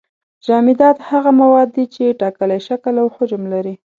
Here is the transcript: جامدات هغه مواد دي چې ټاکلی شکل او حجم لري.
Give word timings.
جامدات 0.45 0.97
هغه 1.09 1.31
مواد 1.41 1.69
دي 1.75 1.85
چې 1.95 2.17
ټاکلی 2.21 2.59
شکل 2.67 2.95
او 3.01 3.07
حجم 3.15 3.43
لري. 3.53 3.75